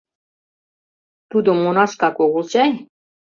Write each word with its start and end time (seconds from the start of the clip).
Тудо 1.31 1.49
монашкак 1.61 2.15
огыл 2.25 2.43
чай? 2.51 2.71